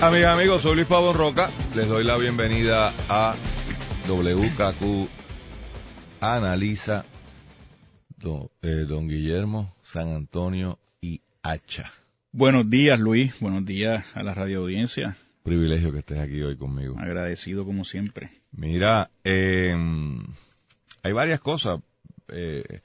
amigas 0.00 0.38
amigos. 0.38 0.62
Soy 0.62 0.76
Luis 0.76 0.86
Pavón 0.86 1.16
Roca. 1.16 1.50
Les 1.74 1.88
doy 1.88 2.04
la 2.04 2.16
bienvenida 2.16 2.92
a 3.08 3.34
WKQ 4.06 5.08
Analiza 6.20 7.04
don, 8.16 8.48
eh, 8.62 8.84
don 8.88 9.08
Guillermo, 9.08 9.74
San 9.82 10.12
Antonio 10.12 10.78
y 11.00 11.20
Hacha. 11.42 11.92
Buenos 12.32 12.68
días, 12.68 12.98
Luis. 12.98 13.38
Buenos 13.40 13.64
días 13.64 14.04
a 14.14 14.22
la 14.22 14.34
radio 14.34 14.60
audiencia. 14.60 15.16
Privilegio 15.42 15.92
que 15.92 16.00
estés 16.00 16.18
aquí 16.18 16.42
hoy 16.42 16.56
conmigo. 16.56 16.96
Agradecido 16.98 17.64
como 17.64 17.84
siempre. 17.84 18.30
Mira, 18.52 19.10
eh, 19.24 19.74
hay 21.02 21.12
varias 21.12 21.40
cosas, 21.40 21.80
eh, 22.28 22.80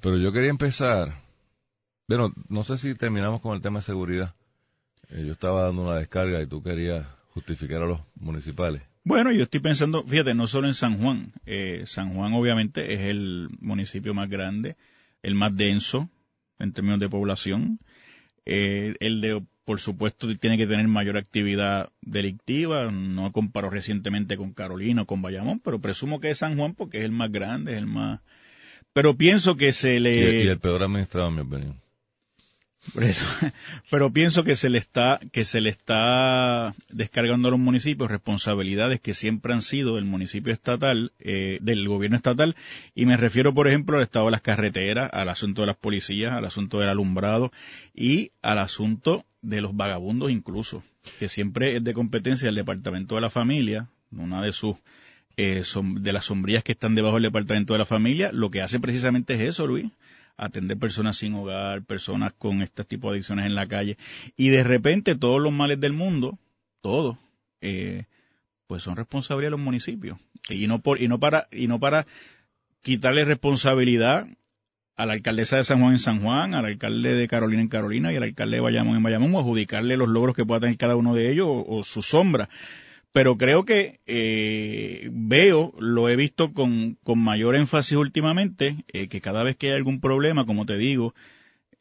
pero 0.00 0.18
yo 0.18 0.32
quería 0.32 0.50
empezar. 0.50 1.22
Bueno, 2.08 2.32
no 2.48 2.64
sé 2.64 2.76
si 2.78 2.94
terminamos 2.94 3.40
con 3.40 3.54
el 3.54 3.62
tema 3.62 3.78
de 3.80 3.86
seguridad. 3.86 4.34
Eh, 5.10 5.24
yo 5.26 5.32
estaba 5.32 5.62
dando 5.62 5.82
una 5.82 5.96
descarga 5.96 6.42
y 6.42 6.46
tú 6.46 6.62
querías 6.62 7.06
justificar 7.30 7.82
a 7.82 7.86
los 7.86 8.00
municipales. 8.20 8.82
Bueno, 9.04 9.32
yo 9.32 9.44
estoy 9.44 9.60
pensando, 9.60 10.04
fíjate, 10.04 10.34
no 10.34 10.46
solo 10.46 10.66
en 10.66 10.74
San 10.74 10.98
Juan. 10.98 11.32
Eh, 11.46 11.84
San 11.86 12.12
Juan 12.12 12.34
obviamente 12.34 12.92
es 12.92 13.00
el 13.00 13.48
municipio 13.60 14.12
más 14.12 14.28
grande, 14.28 14.76
el 15.22 15.34
más 15.34 15.56
denso 15.56 16.10
en 16.58 16.72
términos 16.72 17.00
de 17.00 17.08
población. 17.08 17.78
Eh, 18.44 18.94
el 19.00 19.20
de, 19.22 19.42
por 19.64 19.80
supuesto, 19.80 20.26
tiene 20.36 20.58
que 20.58 20.66
tener 20.66 20.86
mayor 20.88 21.16
actividad 21.16 21.90
delictiva. 22.02 22.90
No 22.90 23.32
comparo 23.32 23.70
recientemente 23.70 24.36
con 24.36 24.52
Carolina 24.52 25.02
o 25.02 25.06
con 25.06 25.22
Bayamón, 25.22 25.60
pero 25.60 25.80
presumo 25.80 26.20
que 26.20 26.30
es 26.30 26.38
San 26.38 26.58
Juan 26.58 26.74
porque 26.74 26.98
es 26.98 27.04
el 27.04 27.12
más 27.12 27.30
grande, 27.32 27.72
es 27.72 27.78
el 27.78 27.86
más... 27.86 28.20
Pero 28.92 29.16
pienso 29.16 29.56
que 29.56 29.72
se 29.72 30.00
le... 30.00 30.42
Y, 30.42 30.46
y 30.46 30.48
el 30.48 30.58
peor 30.58 30.82
administrado, 30.82 31.28
en 31.28 31.34
mi 31.34 31.40
opinión. 31.42 31.87
Eso, 33.00 33.24
pero 33.90 34.12
pienso 34.12 34.44
que 34.44 34.56
se 34.56 34.68
le 34.68 34.78
está 34.78 35.18
que 35.32 35.44
se 35.44 35.60
le 35.60 35.70
está 35.70 36.74
descargando 36.88 37.48
a 37.48 37.50
los 37.50 37.60
municipios 37.60 38.10
responsabilidades 38.10 39.00
que 39.00 39.14
siempre 39.14 39.52
han 39.52 39.62
sido 39.62 39.96
del 39.96 40.04
municipio 40.04 40.52
estatal, 40.52 41.12
eh, 41.18 41.58
del 41.60 41.86
gobierno 41.88 42.16
estatal, 42.16 42.56
y 42.94 43.06
me 43.06 43.16
refiero, 43.16 43.54
por 43.54 43.68
ejemplo, 43.68 43.96
al 43.96 44.02
estado 44.02 44.26
de 44.26 44.32
las 44.32 44.42
carreteras, 44.42 45.10
al 45.12 45.28
asunto 45.28 45.62
de 45.62 45.68
las 45.68 45.76
policías, 45.76 46.32
al 46.32 46.44
asunto 46.44 46.78
del 46.78 46.88
alumbrado 46.88 47.52
y 47.94 48.32
al 48.42 48.58
asunto 48.58 49.24
de 49.42 49.60
los 49.60 49.76
vagabundos 49.76 50.30
incluso, 50.30 50.82
que 51.18 51.28
siempre 51.28 51.76
es 51.76 51.84
de 51.84 51.94
competencia 51.94 52.46
del 52.46 52.56
departamento 52.56 53.14
de 53.14 53.20
la 53.20 53.30
familia, 53.30 53.88
una 54.10 54.42
de 54.42 54.52
sus 54.52 54.76
eh, 55.36 55.62
son, 55.62 56.02
de 56.02 56.12
las 56.12 56.24
sombrillas 56.24 56.64
que 56.64 56.72
están 56.72 56.96
debajo 56.96 57.14
del 57.14 57.24
departamento 57.24 57.72
de 57.72 57.78
la 57.78 57.84
familia, 57.84 58.32
lo 58.32 58.50
que 58.50 58.60
hace 58.60 58.80
precisamente 58.80 59.34
es 59.34 59.40
eso, 59.40 59.66
Luis, 59.68 59.86
atender 60.38 60.78
personas 60.78 61.18
sin 61.18 61.34
hogar, 61.34 61.82
personas 61.82 62.32
con 62.32 62.62
este 62.62 62.84
tipo 62.84 63.08
de 63.08 63.16
adicciones 63.16 63.44
en 63.46 63.56
la 63.56 63.66
calle. 63.66 63.98
Y 64.36 64.48
de 64.48 64.62
repente 64.62 65.16
todos 65.16 65.42
los 65.42 65.52
males 65.52 65.80
del 65.80 65.92
mundo, 65.92 66.38
todos, 66.80 67.18
eh, 67.60 68.04
pues 68.66 68.84
son 68.84 68.96
responsabilidad 68.96 69.48
de 69.48 69.56
los 69.56 69.60
municipios. 69.60 70.18
Y 70.48 70.66
no, 70.68 70.78
por, 70.78 71.02
y 71.02 71.08
no 71.08 71.18
para, 71.18 71.48
y 71.50 71.66
no 71.66 71.80
para 71.80 72.06
quitarle 72.82 73.24
responsabilidad 73.24 74.26
a 74.96 75.06
la 75.06 75.12
alcaldesa 75.12 75.56
de 75.56 75.64
San 75.64 75.80
Juan 75.80 75.92
en 75.92 75.98
San 75.98 76.22
Juan, 76.22 76.54
al 76.54 76.64
alcalde 76.64 77.14
de 77.14 77.28
Carolina 77.28 77.62
en 77.62 77.68
Carolina 77.68 78.12
y 78.12 78.16
al 78.16 78.22
alcalde 78.22 78.56
de 78.56 78.62
Bayamón 78.62 78.96
en 78.96 79.02
Bayamón, 79.02 79.34
o 79.34 79.40
adjudicarle 79.40 79.96
los 79.96 80.08
logros 80.08 80.34
que 80.34 80.44
pueda 80.44 80.60
tener 80.60 80.76
cada 80.76 80.96
uno 80.96 81.14
de 81.14 81.30
ellos 81.30 81.46
o, 81.48 81.64
o 81.66 81.82
su 81.82 82.02
sombra 82.02 82.48
pero 83.12 83.36
creo 83.36 83.64
que 83.64 84.00
eh, 84.06 85.08
veo, 85.12 85.72
lo 85.78 86.08
he 86.08 86.16
visto 86.16 86.52
con, 86.52 86.98
con 87.02 87.18
mayor 87.18 87.56
énfasis 87.56 87.96
últimamente, 87.96 88.84
eh, 88.92 89.08
que 89.08 89.20
cada 89.20 89.42
vez 89.42 89.56
que 89.56 89.68
hay 89.68 89.76
algún 89.76 90.00
problema, 90.00 90.46
como 90.46 90.66
te 90.66 90.76
digo, 90.76 91.14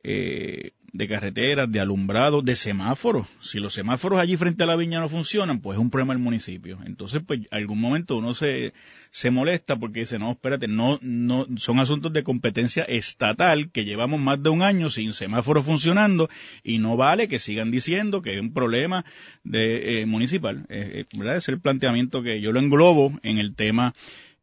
eh, 0.10 0.72
de 0.94 1.08
carreteras, 1.08 1.70
de 1.70 1.82
alumbrado, 1.82 2.42
de 2.42 2.56
semáforos. 2.56 3.28
Si 3.42 3.60
los 3.60 3.74
semáforos 3.74 4.20
allí 4.20 4.38
frente 4.38 4.64
a 4.64 4.66
la 4.66 4.78
viña 4.78 5.02
no 5.02 5.10
funcionan, 5.10 5.60
pues 5.60 5.78
es 5.78 5.82
un 5.82 5.90
problema 5.90 6.14
del 6.14 6.24
municipio. 6.24 6.80
Entonces, 6.86 7.22
pues, 7.28 7.42
algún 7.52 7.82
momento 7.82 8.16
uno 8.16 8.34
se, 8.34 8.74
se 9.12 9.30
molesta 9.30 9.76
porque 9.76 10.00
dice, 10.00 10.18
no, 10.18 10.32
espérate, 10.32 10.70
no, 10.70 10.98
no, 11.02 11.46
son 11.58 11.80
asuntos 11.80 12.14
de 12.14 12.24
competencia 12.24 12.84
estatal 12.84 13.70
que 13.70 13.84
llevamos 13.84 14.22
más 14.22 14.42
de 14.42 14.50
un 14.50 14.62
año 14.62 14.90
sin 14.90 15.12
semáforos 15.12 15.66
funcionando 15.66 16.30
y 16.64 16.78
no 16.78 16.96
vale 16.96 17.28
que 17.28 17.38
sigan 17.38 17.70
diciendo 17.70 18.22
que 18.22 18.36
es 18.36 18.42
un 18.42 18.54
problema 18.54 19.04
de, 19.44 20.02
eh, 20.02 20.06
municipal. 20.06 20.66
Eh, 20.70 21.02
eh, 21.02 21.18
¿verdad? 21.18 21.36
Es 21.36 21.50
el 21.50 21.60
planteamiento 21.60 22.24
que 22.24 22.40
yo 22.40 22.54
lo 22.54 22.62
englobo 22.62 23.12
en 23.24 23.40
el 23.40 23.56
tema 23.56 23.94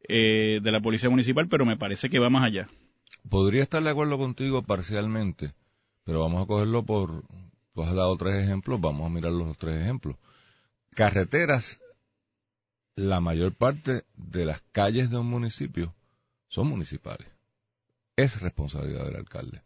de 0.06 0.60
la 0.62 0.80
policía 0.80 1.08
municipal, 1.08 1.48
pero 1.48 1.64
me 1.64 1.78
parece 1.78 2.10
que 2.10 2.18
va 2.18 2.28
más 2.28 2.44
allá. 2.44 2.68
Podría 3.28 3.62
estar 3.62 3.82
de 3.82 3.90
acuerdo 3.90 4.18
contigo 4.18 4.62
parcialmente 4.62 5.54
pero 6.04 6.20
vamos 6.20 6.42
a 6.42 6.46
cogerlo 6.46 6.84
por, 6.84 7.24
tú 7.72 7.82
has 7.82 7.94
dado 7.94 8.16
tres 8.16 8.44
ejemplos, 8.44 8.80
vamos 8.80 9.06
a 9.06 9.10
mirar 9.14 9.32
los 9.32 9.56
tres 9.56 9.80
ejemplos. 9.80 10.16
Carreteras, 10.94 11.80
la 12.94 13.20
mayor 13.20 13.54
parte 13.54 14.04
de 14.14 14.44
las 14.44 14.60
calles 14.70 15.10
de 15.10 15.16
un 15.16 15.26
municipio 15.26 15.94
son 16.48 16.68
municipales. 16.68 17.26
Es 18.16 18.40
responsabilidad 18.40 19.06
del 19.06 19.16
alcalde. 19.16 19.62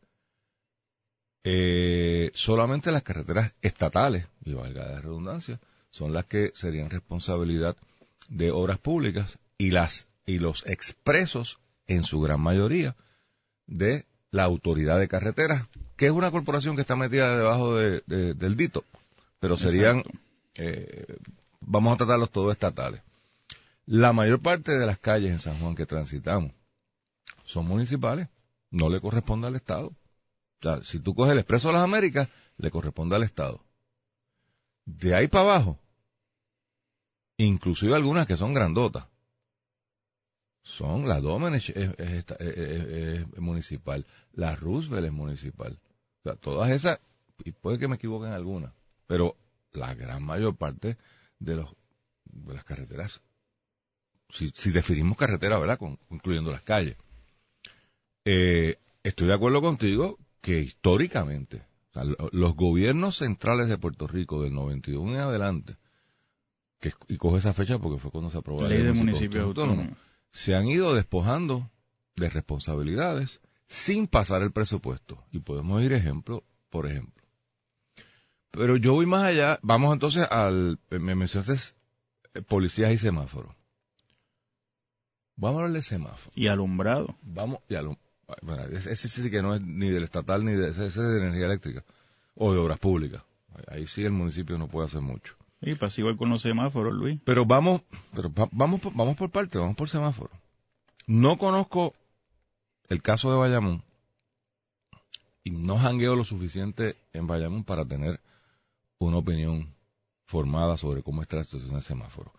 Eh, 1.45 2.31
solamente 2.35 2.93
las 2.93 3.03
carreteras 3.03 3.53
estatales, 3.61 4.27
y 4.45 4.55
valga 4.55 4.87
la 4.87 5.01
redundancia, 5.01 5.61
son 5.91 6.13
las 6.13 6.27
que 6.27 6.53
serían 6.55 6.91
responsabilidad 6.91 7.77
de 8.29 8.51
obras 8.51 8.79
públicas 8.79 9.39
y 9.59 9.71
las 9.71 10.07
y 10.25 10.39
los 10.39 10.65
expresos 10.67 11.59
en 11.87 12.05
su 12.05 12.21
gran 12.21 12.41
mayoría 12.41 12.95
de 13.69 14.06
la 14.33 14.45
autoridad 14.45 14.99
de 14.99 15.06
carreteras, 15.06 15.67
que 15.97 16.06
es 16.06 16.12
una 16.12 16.33
corporación 16.33 16.75
que 16.75 16.83
está 16.83 16.97
metida 16.97 17.37
debajo 17.37 17.77
de, 17.77 18.03
del 18.34 18.56
DITO, 18.56 18.84
pero 19.39 19.56
serían, 19.56 20.03
eh, 20.55 21.17
vamos 21.61 21.95
a 21.95 21.99
tratarlos 21.99 22.31
todos 22.31 22.53
estatales. 22.53 23.03
La 23.87 24.12
mayor 24.12 24.41
parte 24.41 24.77
de 24.77 24.87
las 24.87 24.99
calles 24.99 25.31
en 25.31 25.39
San 25.39 25.59
Juan 25.61 25.75
que 25.75 25.87
transitamos 25.87 26.53
son 27.45 27.67
municipales, 27.67 28.29
no 28.71 28.91
le 28.91 29.01
corresponde 29.01 29.47
al 29.47 29.56
Estado. 29.56 29.89
O 29.89 30.62
sea, 30.62 30.83
si 30.83 30.99
tú 30.99 31.15
coges 31.15 31.33
el 31.33 31.39
Expreso 31.39 31.69
de 31.69 31.75
las 31.75 31.85
Américas, 31.85 32.29
le 32.59 32.71
corresponde 32.71 33.17
al 33.17 33.23
Estado. 33.23 33.65
De 34.85 35.15
ahí 35.15 35.29
para 35.29 35.45
abajo, 35.45 35.79
inclusive 37.37 37.95
algunas 37.95 38.27
que 38.27 38.37
son 38.37 38.53
grandotas, 38.53 39.06
son 40.69 41.09
la 41.09 41.21
Domenech 41.21 41.71
es, 41.71 43.27
municipal, 43.39 44.06
la 44.34 44.55
Roosevelt 44.55 45.06
es 45.06 45.12
municipal. 45.12 45.79
O 46.21 46.23
sea, 46.23 46.37
todas 46.37 46.71
esas, 46.71 47.01
y 47.43 47.53
puede 47.53 47.79
que 47.79 47.89
me 47.89 47.97
equivoque 47.97 48.27
en 48.27 48.34
algunas, 48.34 48.75
pero 49.06 49.34
la 49.73 49.95
gran 49.95 50.23
mayor 50.23 50.56
parte 50.56 50.99
de, 51.39 51.56
los, 51.56 51.75
de 52.25 52.55
las 52.55 52.65
carreteras, 52.65 53.23
si, 54.29 54.51
si 54.55 54.71
definimos 54.71 55.17
carretera, 55.17 55.59
¿verdad? 55.59 55.79
Con, 55.79 55.99
incluyendo 56.11 56.53
las 56.53 56.62
calles. 56.62 56.99
Eh, 58.27 58.77
estoy 59.03 59.27
de 59.27 59.35
acuerdo 59.35 59.62
contigo 59.62 60.19
que 60.43 60.61
históricamente, 60.61 61.65
los 62.33 62.55
gobiernos 62.55 63.17
centrales 63.17 63.69
de 63.69 63.79
Puerto 63.79 64.06
Rico 64.06 64.43
del 64.43 64.55
91 64.55 65.15
en 65.15 65.21
adelante, 65.21 65.77
que, 66.79 66.93
y 67.09 67.17
coge 67.17 67.39
esa 67.39 67.55
fecha 67.55 67.79
porque 67.79 67.99
fue 67.99 68.11
cuando 68.11 68.29
se 68.29 68.37
aprobó 68.37 68.62
la 68.62 68.69
ley 68.69 68.82
de 68.82 68.93
municipios 68.93 69.44
autónomos 69.44 69.97
se 70.31 70.55
han 70.55 70.69
ido 70.69 70.95
despojando 70.95 71.71
de 72.17 72.29
responsabilidades 72.31 73.41
sin 73.67 74.07
pasar 74.07 74.43
el 74.43 74.53
presupuesto. 74.53 75.25
Y 75.31 75.41
podemos 75.41 75.83
ir 75.83 75.93
ejemplo 75.93 76.45
por 76.71 76.87
ejemplo. 76.87 77.25
Pero 78.51 78.77
yo 78.77 78.95
voy 78.95 79.07
más 79.07 79.25
allá. 79.25 79.59
Vamos 79.63 79.93
entonces 79.93 80.27
al. 80.31 80.79
Me 80.91 81.15
mencionaste 81.15 81.75
eh, 82.35 82.43
policías 82.43 82.93
y 82.93 82.99
semáforos. 82.99 83.55
Vamos 85.37 85.61
a 85.61 85.65
hablar 85.65 85.77
de 85.77 85.83
semáforos. 85.83 86.37
Y 86.37 86.49
alumbrado. 86.49 87.17
Vamos, 87.23 87.61
y 87.69 87.75
alumbrado. 87.75 88.09
Bueno, 88.43 88.65
ese, 88.65 88.97
sí 88.97 89.31
que 89.31 89.41
no 89.41 89.55
es 89.55 89.63
ni 89.63 89.89
del 89.91 90.05
estatal 90.05 90.45
ni 90.45 90.53
de, 90.53 90.71
ese, 90.71 90.87
es 90.87 90.95
de 90.95 91.17
energía 91.17 91.47
eléctrica 91.47 91.85
o 92.35 92.53
de 92.53 92.59
obras 92.59 92.79
públicas. 92.79 93.23
Ahí 93.69 93.87
sí 93.87 94.05
el 94.05 94.13
municipio 94.13 94.59
no 94.59 94.69
puede 94.69 94.87
hacer 94.87 95.01
mucho. 95.01 95.35
Y 95.60 95.75
pasa 95.75 96.00
igual 96.00 96.16
con 96.16 96.28
los 96.28 96.43
semáforos, 96.43 96.94
Luis. 96.94 97.20
Pero 97.25 97.44
vamos, 97.44 97.82
pero 98.14 98.31
vamos, 98.52 98.81
vamos 98.94 99.16
por 99.16 99.31
parte, 99.31 99.58
vamos 99.58 99.76
por 99.76 99.88
semáforo. 99.88 100.31
No 101.06 101.37
conozco 101.37 101.94
el 102.88 103.02
caso 103.02 103.31
de 103.31 103.38
Bayamón 103.38 103.82
y 105.43 105.50
no 105.50 105.78
jangueo 105.78 106.14
lo 106.14 106.25
suficiente 106.25 106.96
en 107.12 107.26
Bayamón 107.26 107.64
para 107.64 107.84
tener 107.84 108.20
una 108.99 109.19
opinión 109.19 109.75
formada 110.26 110.76
sobre 110.76 111.02
cómo 111.02 111.22
está 111.22 111.37
la 111.37 111.44
situación 111.44 111.72
del 111.72 111.82
semáforo. 111.82 112.32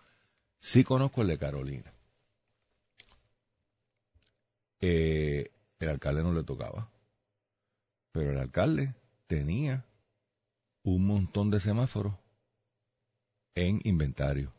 Sí 0.60 0.83
conozco 0.83 1.21
el 1.21 1.27
de 1.27 1.38
Carolina. 1.38 1.94
Eh, 4.81 5.51
el 5.80 5.89
alcalde 5.89 6.24
no 6.24 6.33
le 6.33 6.44
tocaba, 6.44 6.89
pero 8.12 8.31
el 8.31 8.38
alcalde 8.38 8.94
tenía 9.27 9.86
un 10.83 11.06
montón 11.06 11.50
de 11.50 11.60
semáforos 11.60 12.13
en 13.56 13.81
inventario. 13.84 14.54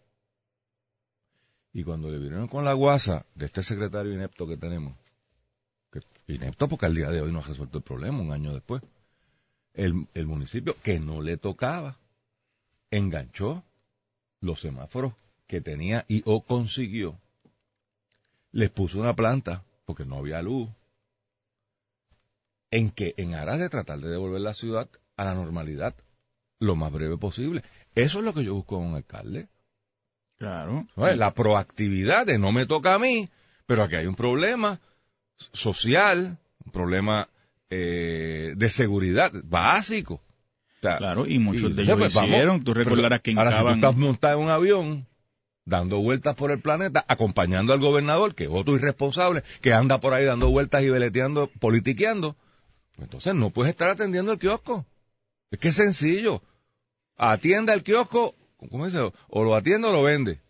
Y 1.73 1.85
cuando 1.85 2.11
le 2.11 2.19
vinieron 2.19 2.49
con 2.49 2.65
la 2.65 2.73
guasa 2.73 3.25
de 3.35 3.47
este 3.47 3.63
secretario 3.63 4.13
inepto 4.13 4.47
que 4.47 4.57
tenemos, 4.57 4.97
que, 5.93 6.01
inepto 6.27 6.69
porque 6.69 6.87
al 6.87 6.95
día 6.95 7.11
de 7.11 7.21
hoy 7.21 7.33
no 7.33 7.39
ha 7.39 7.43
resuelto 7.43 7.79
el 7.79 7.85
problema, 7.85 8.21
un 8.21 8.33
año 8.33 8.53
después, 8.53 8.83
el, 9.75 10.07
el 10.15 10.27
municipio 10.27 10.77
que 10.83 10.99
no 10.99 11.23
le 11.23 11.37
tocaba 11.37 11.99
enganchó 12.91 13.63
los 14.41 14.61
semáforos 14.61 15.15
que 15.47 15.61
tenía 15.61 16.05
y 16.09 16.23
o 16.27 16.43
consiguió, 16.43 17.19
les 18.53 18.71
puso 18.71 18.99
una 18.99 19.15
planta, 19.15 19.65
porque 19.85 20.05
no 20.05 20.17
había 20.17 20.43
luz, 20.43 20.69
en 22.71 22.91
que 22.91 23.15
en 23.17 23.35
aras 23.35 23.59
de 23.59 23.69
tratar 23.69 24.01
de 24.01 24.09
devolver 24.09 24.41
la 24.41 24.55
ciudad 24.55 24.89
a 25.17 25.25
la 25.25 25.35
normalidad 25.35 25.95
lo 26.61 26.77
más 26.77 26.93
breve 26.93 27.17
posible. 27.17 27.63
Eso 27.95 28.21
es 28.21 28.25
lo 28.25 28.33
que 28.33 28.45
yo 28.45 28.55
busco 28.55 28.79
en 28.79 28.89
un 28.89 28.95
alcalde. 28.95 29.49
Claro. 30.39 30.87
La 30.97 31.35
proactividad 31.35 32.27
de 32.27 32.39
no 32.39 32.53
me 32.53 32.67
toca 32.67 32.95
a 32.95 32.99
mí, 32.99 33.29
pero 33.67 33.83
aquí 33.85 33.97
hay 33.97 34.07
un 34.07 34.15
problema 34.15 34.81
social, 35.53 36.39
un 36.65 36.73
problema 36.73 37.29
eh, 37.69 38.53
de 38.57 38.71
seguridad 38.71 39.33
básico. 39.45 40.23
claro, 40.81 41.27
y 41.27 41.39
muchos 41.39 41.75
de 41.77 41.83
ellos 41.83 41.99
pues, 41.99 42.15
hicieron. 42.15 42.65
tú 42.65 42.73
recordarás 42.73 43.21
que 43.21 43.35
Ahora, 43.37 43.53
si 43.53 43.63
tú 43.63 43.69
estás 43.71 43.97
montado 43.97 44.39
en 44.39 44.45
un 44.45 44.51
avión, 44.51 45.07
dando 45.65 46.01
vueltas 46.01 46.35
por 46.37 46.51
el 46.51 46.61
planeta, 46.61 47.05
acompañando 47.07 47.73
al 47.73 47.81
gobernador, 47.81 48.35
que 48.35 48.45
es 48.45 48.51
otro 48.51 48.75
irresponsable, 48.75 49.43
que 49.61 49.73
anda 49.75 50.01
por 50.01 50.15
ahí 50.15 50.25
dando 50.25 50.51
vueltas 50.51 50.83
y 50.83 50.89
veleteando, 50.89 51.51
politiqueando, 51.61 52.35
pues 52.97 53.07
entonces 53.07 53.35
no 53.35 53.51
puedes 53.51 53.71
estar 53.71 53.91
atendiendo 53.91 54.33
el 54.33 54.39
kiosco. 54.39 54.87
Es 55.51 55.59
que 55.59 55.69
es 55.69 55.75
sencillo. 55.75 56.43
Atienda 57.23 57.75
el 57.75 57.83
kiosco 57.83 58.35
¿cómo 58.69 58.87
dice? 58.87 58.99
O 59.29 59.45
lo 59.45 59.55
atiende 59.55 59.89
o 59.89 59.93
lo 59.93 60.03
vende. 60.03 60.41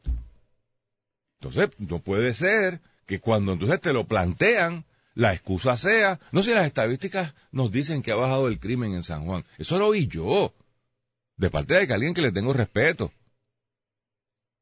Entonces, 1.40 1.70
no 1.78 2.00
puede 2.00 2.34
ser 2.34 2.81
que 3.06 3.20
cuando 3.20 3.52
entonces 3.52 3.81
te 3.81 3.93
lo 3.93 4.06
plantean, 4.06 4.84
la 5.14 5.32
excusa 5.32 5.76
sea, 5.76 6.20
no 6.32 6.43
sé, 6.43 6.55
las 6.55 6.67
estadísticas 6.67 7.34
nos 7.50 7.70
dicen 7.70 8.02
que 8.02 8.12
ha 8.12 8.17
bajado 8.17 8.49
el 8.49 8.58
crimen 8.58 8.94
en 8.94 9.02
San 9.02 9.25
Juan. 9.25 9.44
Eso 9.58 9.78
lo 9.78 9.88
oí 9.88 10.06
yo, 10.06 10.55
de 11.37 11.50
parte 11.50 11.75
de 11.75 11.93
alguien 11.93 12.14
que 12.14 12.22
le 12.22 12.32
tengo 12.32 12.52
respeto, 12.52 13.12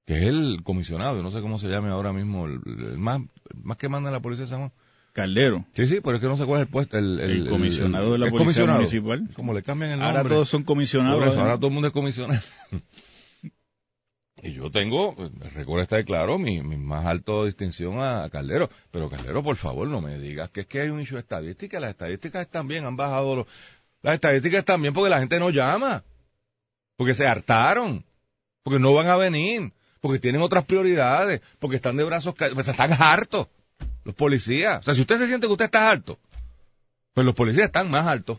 que 0.06 0.14
es 0.14 0.22
el 0.22 0.62
comisionado, 0.62 1.22
no 1.22 1.30
sé 1.30 1.40
cómo 1.40 1.58
se 1.58 1.68
llame 1.68 1.90
ahora 1.90 2.12
mismo, 2.12 2.46
el, 2.46 2.60
más, 2.98 3.20
más 3.54 3.76
que 3.76 3.88
manda 3.88 4.10
la 4.10 4.20
policía 4.20 4.44
de 4.44 4.50
San 4.50 4.58
Juan. 4.60 4.72
Caldero. 5.18 5.64
Sí, 5.74 5.88
sí, 5.88 6.00
pero 6.00 6.16
es 6.16 6.22
que 6.22 6.28
no 6.28 6.36
sé 6.36 6.46
cuál 6.46 6.60
es 6.60 6.66
el 6.66 6.72
puesto. 6.72 6.96
El, 6.96 7.48
comisionado 7.48 8.12
de 8.12 8.18
la 8.18 8.30
policía 8.30 8.66
municipal. 8.66 9.28
Como 9.34 9.52
le 9.52 9.64
cambian 9.64 9.90
el 9.90 9.98
nombre. 9.98 10.18
Ahora 10.18 10.28
todos 10.28 10.48
son 10.48 10.62
comisionados. 10.62 11.36
ahora 11.36 11.56
todo 11.56 11.66
el 11.66 11.72
mundo 11.72 11.88
es 11.88 11.92
comisionado. 11.92 12.40
Y 14.40 14.52
yo 14.52 14.70
tengo, 14.70 15.16
recuerda 15.52 15.82
estar 15.82 16.04
claro, 16.04 16.38
mi, 16.38 16.62
mi 16.62 16.76
más 16.76 17.04
alta 17.06 17.44
distinción 17.44 17.98
a, 17.98 18.30
Caldero. 18.30 18.70
Pero 18.92 19.10
Caldero, 19.10 19.42
por 19.42 19.56
favor, 19.56 19.88
no 19.88 20.00
me 20.00 20.16
digas 20.16 20.48
que 20.50 20.60
es 20.60 20.66
que 20.68 20.80
hay 20.80 20.90
un 20.90 21.00
issue 21.00 21.16
de 21.16 21.22
estadística. 21.22 21.80
Las 21.80 21.90
estadísticas 21.90 22.42
están 22.42 22.68
bien, 22.68 22.84
han 22.84 22.96
bajado 22.96 23.34
los... 23.34 23.46
Las 24.00 24.14
estadísticas 24.14 24.60
están 24.60 24.80
bien 24.80 24.94
porque 24.94 25.10
la 25.10 25.18
gente 25.18 25.40
no 25.40 25.50
llama. 25.50 26.04
Porque 26.96 27.16
se 27.16 27.26
hartaron. 27.26 28.04
Porque 28.62 28.78
no 28.78 28.94
van 28.94 29.08
a 29.08 29.16
venir. 29.16 29.72
Porque 30.00 30.20
tienen 30.20 30.40
otras 30.40 30.64
prioridades. 30.66 31.40
Porque 31.58 31.74
están 31.74 31.96
de 31.96 32.04
brazos. 32.04 32.36
Pues 32.36 32.68
están 32.68 32.92
hartos. 32.92 33.48
Los 34.08 34.16
policías. 34.16 34.80
O 34.80 34.82
sea, 34.84 34.94
si 34.94 35.02
usted 35.02 35.18
se 35.18 35.26
siente 35.26 35.46
que 35.46 35.52
usted 35.52 35.66
está 35.66 35.90
harto, 35.90 36.18
pues 37.12 37.26
los 37.26 37.34
policías 37.34 37.66
están 37.66 37.90
más 37.90 38.06
altos. 38.06 38.38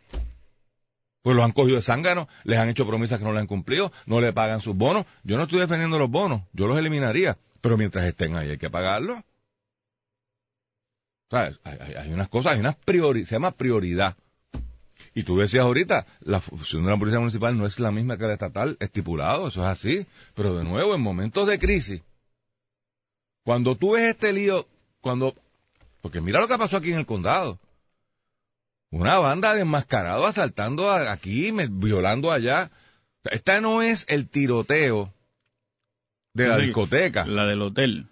Pues 1.22 1.36
los 1.36 1.46
han 1.46 1.52
cogido 1.52 1.76
de 1.76 1.84
zángano, 1.84 2.28
les 2.44 2.58
han 2.58 2.70
hecho 2.70 2.88
promesas 2.88 3.20
que 3.20 3.24
no 3.24 3.34
le 3.34 3.40
han 3.40 3.46
cumplido, 3.46 3.92
no 4.08 4.20
le 4.20 4.34
pagan 4.34 4.62
sus 4.62 4.76
bonos. 4.76 5.06
Yo 5.24 5.38
no 5.38 5.44
estoy 5.44 5.60
defendiendo 5.60 6.00
los 6.00 6.10
bonos, 6.10 6.42
yo 6.54 6.66
los 6.66 6.76
eliminaría, 6.80 7.38
pero 7.62 7.78
mientras 7.78 8.04
estén 8.06 8.36
ahí 8.36 8.50
hay 8.50 8.58
que 8.58 8.72
pagarlos. 8.72 9.20
¿Sabes? 11.30 11.60
Hay, 11.64 11.78
hay, 11.94 12.12
unas 12.14 12.30
cosas, 12.30 12.54
hay 12.54 12.60
una 12.62 12.74
prioridad, 12.74 13.28
se 13.28 13.36
llama 13.36 13.52
prioridad. 13.52 14.18
Y 15.14 15.22
tú 15.22 15.38
decías 15.38 15.66
ahorita, 15.66 16.08
la 16.22 16.42
función 16.42 16.84
de 16.84 16.90
la 16.90 16.98
policía 16.98 17.20
municipal 17.20 17.56
no 17.56 17.68
es 17.68 17.80
la 17.80 17.92
misma 17.92 18.18
que 18.18 18.26
la 18.26 18.34
estatal, 18.34 18.76
estipulado, 18.80 19.50
eso 19.50 19.62
es 19.62 19.68
así. 19.68 20.08
Pero 20.34 20.58
de 20.58 20.64
nuevo, 20.64 20.96
en 20.96 21.02
momentos 21.02 21.48
de 21.48 21.60
crisis, 21.60 22.02
cuando 23.44 23.78
tú 23.78 23.92
ves 23.92 24.16
este 24.16 24.34
lío, 24.34 24.68
cuando, 25.00 25.36
porque 26.02 26.22
mira 26.22 26.40
lo 26.40 26.48
que 26.48 26.58
pasó 26.58 26.78
aquí 26.78 26.92
en 26.92 27.00
el 27.00 27.06
condado. 27.06 27.60
Una 28.92 29.20
banda 29.20 29.54
de 29.54 29.62
enmascarados 29.62 30.26
asaltando 30.26 30.90
aquí, 30.92 31.52
violando 31.70 32.32
allá. 32.32 32.72
Esta 33.26 33.62
no 33.62 33.82
es 33.82 34.06
el 34.08 34.28
tiroteo 34.28 35.14
de 36.34 36.48
la 36.48 36.58
discoteca. 36.58 37.26
La 37.26 37.46
del 37.46 37.62
hotel. 37.62 38.08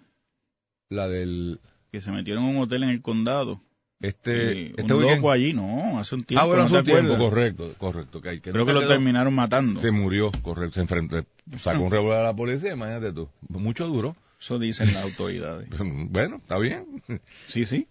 La 0.88 1.08
del... 1.08 1.60
Que 1.90 2.00
se 2.00 2.12
metieron 2.12 2.44
en 2.44 2.56
un 2.56 2.62
hotel 2.62 2.84
en 2.84 2.90
el 2.90 3.02
condado. 3.02 3.60
Este, 4.00 4.70
este 4.80 4.94
un 4.94 5.02
loco 5.02 5.32
allí, 5.32 5.52
no, 5.52 5.98
hace 5.98 6.14
un 6.14 6.22
tiempo. 6.22 6.40
Ah, 6.40 6.46
bueno, 6.46 6.62
hace 6.62 6.76
un 6.76 6.84
tiempo, 6.84 7.18
correcto, 7.18 7.74
correcto. 7.78 8.20
Que, 8.20 8.40
Creo 8.40 8.64
que 8.64 8.72
lo 8.72 8.86
terminaron 8.86 9.34
matando. 9.34 9.80
Se 9.80 9.90
murió, 9.90 10.30
correcto, 10.42 10.74
se 10.74 10.82
enfrentó, 10.82 11.24
sacó 11.58 11.82
un 11.82 11.90
revólver 11.90 12.20
a 12.20 12.22
la 12.22 12.34
policía, 12.34 12.74
imagínate 12.74 13.12
tú. 13.12 13.28
Mucho 13.48 13.88
duro. 13.88 14.14
Eso 14.38 14.58
dicen 14.58 14.92
las 14.94 15.04
autoridades. 15.04 15.68
bueno, 16.10 16.36
está 16.36 16.58
bien. 16.58 17.02
Sí, 17.48 17.66
sí. 17.66 17.88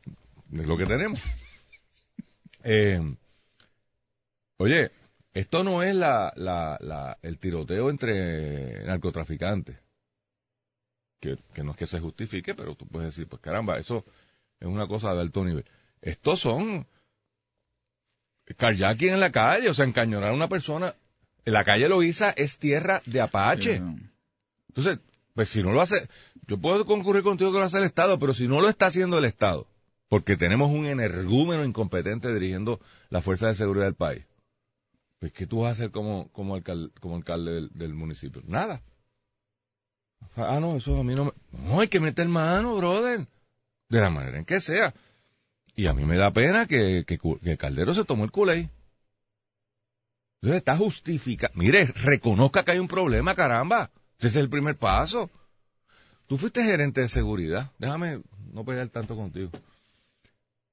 Es 0.53 0.65
lo 0.65 0.77
que 0.77 0.85
tenemos. 0.85 1.21
Eh, 2.63 2.99
oye, 4.57 4.91
esto 5.33 5.63
no 5.63 5.83
es 5.83 5.95
la, 5.95 6.33
la, 6.35 6.77
la, 6.81 7.17
el 7.21 7.37
tiroteo 7.37 7.89
entre 7.89 8.83
narcotraficantes. 8.85 9.77
Que, 11.19 11.37
que, 11.53 11.63
no 11.63 11.71
es 11.71 11.77
que 11.77 11.87
se 11.87 11.99
justifique, 11.99 12.55
pero 12.55 12.75
tú 12.75 12.87
puedes 12.87 13.09
decir, 13.09 13.27
pues 13.27 13.41
caramba, 13.41 13.77
eso 13.77 14.05
es 14.59 14.67
una 14.67 14.87
cosa 14.87 15.13
de 15.13 15.21
alto 15.21 15.43
nivel. 15.43 15.65
Estos 16.01 16.39
son 16.39 16.87
carjacking 18.55 19.13
en 19.13 19.19
la 19.19 19.31
calle, 19.31 19.69
o 19.69 19.73
sea, 19.73 19.85
encañonar 19.85 20.29
a 20.29 20.33
una 20.33 20.47
persona. 20.47 20.95
En 21.43 21.53
la 21.53 21.63
calle 21.63 21.89
Loíza 21.89 22.31
es 22.31 22.57
tierra 22.57 23.01
de 23.05 23.21
Apache. 23.21 23.81
Entonces, 24.69 24.99
pues 25.37 25.49
si 25.49 25.61
no 25.61 25.71
lo 25.71 25.81
hace, 25.81 26.09
yo 26.47 26.59
puedo 26.59 26.83
concurrir 26.83 27.21
contigo 27.21 27.51
que 27.51 27.59
lo 27.59 27.65
hace 27.65 27.77
el 27.77 27.83
Estado, 27.83 28.17
pero 28.17 28.33
si 28.33 28.47
no 28.47 28.59
lo 28.59 28.69
está 28.69 28.87
haciendo 28.87 29.19
el 29.19 29.25
Estado, 29.25 29.67
porque 30.09 30.35
tenemos 30.35 30.71
un 30.71 30.87
energúmeno 30.87 31.63
incompetente 31.63 32.33
dirigiendo 32.33 32.79
la 33.11 33.21
fuerza 33.21 33.45
de 33.45 33.53
seguridad 33.53 33.85
del 33.85 33.93
país. 33.93 34.25
Pues, 35.19 35.31
¿qué 35.33 35.45
tú 35.45 35.59
vas 35.59 35.67
a 35.67 35.71
hacer 35.73 35.91
como, 35.91 36.31
como 36.31 36.55
alcalde, 36.55 37.69
del, 37.71 37.93
municipio? 37.93 38.41
Nada. 38.47 38.81
Ah, 40.35 40.57
no, 40.59 40.77
eso 40.77 40.99
a 40.99 41.03
mí 41.03 41.13
no 41.13 41.25
me... 41.25 41.31
No, 41.51 41.81
hay 41.81 41.87
que 41.87 41.99
meter 41.99 42.27
mano, 42.27 42.75
brother. 42.75 43.27
De 43.89 44.01
la 44.01 44.09
manera 44.09 44.39
en 44.39 44.45
que 44.45 44.59
sea. 44.59 44.95
Y 45.75 45.85
a 45.85 45.93
mí 45.93 46.03
me 46.03 46.17
da 46.17 46.33
pena 46.33 46.65
que, 46.65 47.05
que, 47.05 47.19
que 47.19 47.57
Caldero 47.57 47.93
se 47.93 48.05
tomó 48.05 48.23
el 48.23 48.31
culé. 48.31 48.71
Entonces 50.41 50.57
está 50.57 50.75
justificado. 50.77 51.53
Mire, 51.55 51.85
reconozca 51.85 52.65
que 52.65 52.71
hay 52.71 52.79
un 52.79 52.87
problema, 52.87 53.35
caramba. 53.35 53.91
Ese 54.19 54.27
es 54.27 54.35
el 54.35 54.49
primer 54.49 54.75
paso. 54.75 55.29
Tú 56.27 56.37
fuiste 56.37 56.63
gerente 56.63 57.01
de 57.01 57.09
seguridad. 57.09 57.71
Déjame 57.77 58.21
no 58.53 58.65
pelear 58.65 58.89
tanto 58.89 59.15
contigo. 59.15 59.51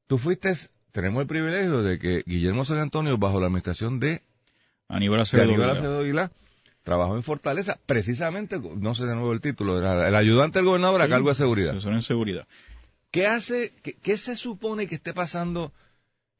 Tú 0.06 0.18
fuiste, 0.18 0.54
tenemos 0.92 1.22
el 1.22 1.26
privilegio 1.26 1.82
de 1.82 1.98
que 1.98 2.22
Guillermo 2.26 2.64
San 2.64 2.78
Antonio, 2.78 3.16
bajo 3.18 3.40
la 3.40 3.46
administración 3.46 4.00
de 4.00 4.22
Aníbal 4.88 5.20
Acevedo, 5.20 6.00
Aguilar, 6.00 6.30
trabajó 6.82 7.16
en 7.16 7.22
Fortaleza, 7.22 7.78
precisamente, 7.86 8.58
no 8.58 8.94
sé 8.94 9.06
de 9.06 9.14
nuevo 9.14 9.32
el 9.32 9.40
título, 9.40 9.78
era 9.78 10.06
el 10.06 10.14
ayudante 10.14 10.58
del 10.58 10.66
gobernador 10.66 11.00
a 11.00 11.08
cargo 11.08 11.30
de 11.30 11.34
seguridad. 11.34 11.74
en 11.74 12.02
seguridad. 12.02 12.46
¿Qué 13.10 13.26
hace, 13.26 13.72
qué, 14.02 14.16
se 14.16 14.36
supone 14.36 14.86
que 14.86 14.96
esté 14.96 15.14
pasando 15.14 15.72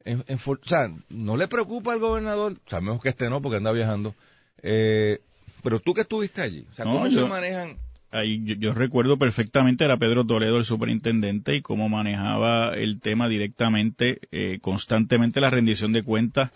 en, 0.03 0.23
en, 0.27 0.37
o 0.45 0.57
sea, 0.63 0.91
no 1.09 1.37
le 1.37 1.47
preocupa 1.47 1.93
al 1.93 1.99
gobernador, 1.99 2.57
sabemos 2.67 3.01
que 3.01 3.09
este 3.09 3.29
no 3.29 3.41
porque 3.41 3.57
anda 3.57 3.71
viajando, 3.71 4.13
eh, 4.61 5.21
pero 5.65 5.81
tú 5.81 5.93
que 5.93 6.01
estuviste 6.01 6.41
allí, 6.41 6.65
o 6.71 6.73
sea, 6.73 6.85
¿cómo 6.85 7.11
se 7.11 7.25
manejan 7.25 7.77
ahí 8.11 8.41
yo, 8.59 8.73
recuerdo 8.73 9.17
perfectamente, 9.17 9.83
era 9.83 9.97
Pedro 9.97 10.25
Toledo 10.25 10.57
el 10.57 10.63
superintendente 10.63 11.55
y 11.55 11.61
cómo 11.61 11.89
manejaba 11.89 12.73
el 12.73 13.01
tema 13.01 13.27
directamente, 13.27 14.19
eh, 14.31 14.59
constantemente 14.61 15.41
la 15.41 15.49
rendición 15.49 15.91
de 15.91 16.03
cuentas 16.03 16.51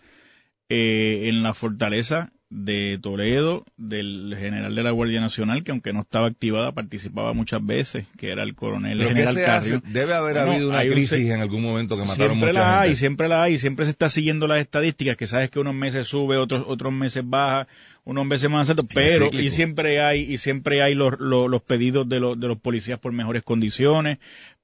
eh, 0.70 1.28
en 1.28 1.44
la 1.44 1.54
fortaleza 1.54 2.32
de 2.52 2.98
Toledo, 3.00 3.64
del 3.78 4.36
general 4.40 4.74
de 4.74 4.82
la 4.82 4.90
Guardia 4.90 5.22
Nacional, 5.22 5.64
que 5.64 5.72
aunque 5.72 5.94
no 5.94 6.02
estaba 6.02 6.28
activada, 6.28 6.72
participaba 6.72 7.34
muchas 7.34 7.64
veces, 7.64 8.06
que 8.18 8.32
era 8.32 8.42
el 8.44 8.56
coronel 8.56 8.98
¿Pero 8.98 9.10
qué 9.10 9.16
general 9.16 9.36
se 9.36 9.46
hace? 9.46 9.82
Debe 9.88 10.16
haber 10.16 10.34
Bueno, 10.36 10.52
habido 10.54 10.70
una 10.70 10.82
un 10.82 10.90
crisis 10.90 11.30
en 11.30 11.42
algún 11.42 11.62
momento 11.62 11.96
que 11.96 12.02
mataron 12.06 12.32
Siempre 12.38 12.50
mucha 12.50 12.60
la 12.60 12.82
hay, 12.82 12.90
gente. 12.90 13.00
siempre 13.00 13.28
la 13.28 13.44
hay, 13.44 13.58
siempre 13.60 13.86
se 13.86 13.92
está 13.92 14.10
siguiendo 14.10 14.48
las 14.48 14.62
estadísticas, 14.62 15.16
que 15.16 15.28
sabes 15.28 15.52
que 15.52 15.60
unos 15.60 15.76
meses 15.76 16.08
sube, 16.08 16.38
otros 16.38 16.64
otros 16.68 16.92
meses 16.92 17.24
baja, 17.24 17.68
unos 18.04 18.26
meses 18.26 18.50
más 18.50 18.68
altos, 18.68 18.88
pero 18.96 19.30
y 19.32 19.52
siempre 19.52 20.02
hay 20.04 20.22
y 20.22 20.38
siempre 20.40 20.82
hay 20.82 20.96
los, 20.96 21.20
los, 21.20 21.50
los 21.50 21.62
pedidos 21.62 22.10
de 22.10 22.20
los 22.20 22.40
de 22.40 22.48
los 22.48 22.58
policías 22.60 22.98
por 23.00 23.12
mejores 23.12 23.44
condiciones, 23.44 24.18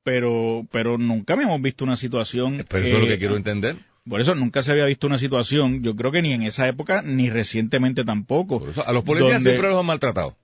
pero 0.04 0.66
pero 0.72 0.98
nunca 0.98 1.36
me 1.36 1.44
hemos 1.44 1.62
visto 1.62 1.84
una 1.84 1.98
situación 1.98 2.66
Pero 2.68 2.84
eso 2.84 2.96
es 2.96 3.02
lo 3.02 3.08
eh, 3.08 3.10
que 3.12 3.20
quiero 3.20 3.38
entender. 3.38 3.76
Por 4.08 4.22
eso 4.22 4.36
nunca 4.36 4.62
se 4.62 4.72
había 4.72 4.86
visto 4.86 5.08
una 5.08 5.18
situación, 5.18 5.82
yo 5.84 5.96
creo 5.96 6.12
que 6.12 6.22
ni 6.22 6.32
en 6.34 6.44
esa 6.44 6.68
época 6.68 7.02
ni 7.04 7.30
recientemente 7.30 8.04
tampoco. 8.04 8.60
Por 8.60 8.70
eso, 8.70 8.88
a 8.88 8.94
los 8.94 9.04
policías 9.04 9.36
donde- 9.36 9.50
siempre 9.52 9.70
los 9.70 9.80
han 9.80 9.86
maltratado. 9.86 10.36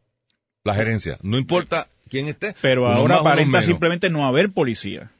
La 0.64 0.76
gerencia. 0.76 1.18
No 1.24 1.38
importa 1.38 1.88
quién 2.10 2.28
esté. 2.28 2.56
Pero 2.62 2.88
ahora 2.88 3.16
aparenta 3.18 3.62
simplemente 3.64 4.10
no 4.10 4.26
haber 4.28 4.52
policía. 4.52 5.12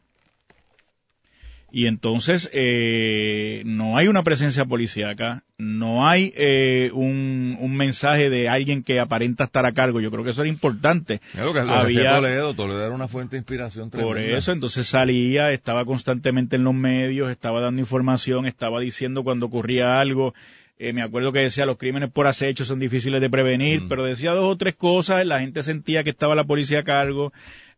Y 1.74 1.88
entonces 1.88 2.50
eh, 2.54 3.62
no 3.66 3.96
hay 3.98 4.08
una 4.10 4.24
presencia 4.24 4.66
policíaca, 4.66 5.44
no 5.58 6.06
hay 6.06 6.34
eh, 6.36 6.92
un, 6.94 7.58
un 7.62 7.78
mensaje 7.78 8.30
de 8.30 8.50
alguien 8.50 8.84
que 8.84 9.00
aparenta 9.00 9.46
estar 9.46 9.66
a 9.66 9.72
cargo. 9.72 10.02
Yo 10.02 10.12
creo 10.12 10.24
que 10.24 10.32
eso 10.32 10.42
era 10.42 10.50
importante. 10.50 11.22
Lo 11.34 11.54
que, 11.54 11.62
Había- 11.62 12.16
Toledo. 12.18 12.54
Toledo 12.54 12.86
era 12.86 12.94
una 12.94 13.08
fuente 13.08 13.36
de 13.36 13.40
inspiración 13.40 13.90
Por 13.90 14.16
tremenda. 14.16 14.38
eso, 14.38 14.52
entonces 14.52 14.86
salía, 14.86 15.52
estaba 15.52 15.86
constantemente 15.86 16.58
en 16.58 16.66
los 16.66 16.74
medios, 16.74 17.32
estaba 17.32 17.62
dando 17.62 17.80
información, 17.80 18.46
estaba 18.48 18.82
diciendo 18.82 19.24
cuando 19.24 19.46
ocurría 19.46 20.00
algo. 20.02 20.34
Eh, 20.78 20.94
me 20.94 21.04
acuerdo 21.04 21.32
que 21.32 21.40
decía 21.40 21.66
los 21.66 21.78
crímenes 21.78 22.12
por 22.12 22.28
acecho 22.28 22.66
son 22.66 22.80
difíciles 22.80 23.22
de 23.22 23.30
prevenir, 23.30 23.84
Mm. 23.84 23.88
pero 23.88 24.04
decía 24.04 24.32
dos 24.32 24.52
o 24.52 24.58
tres 24.58 24.76
cosas, 24.76 25.26
la 25.26 25.40
gente 25.40 25.62
sentía 25.64 26.04
que 26.04 26.10
estaba 26.10 26.36
la 26.36 26.44
policía 26.44 26.80
a 26.80 26.84
cargo. 26.84 27.32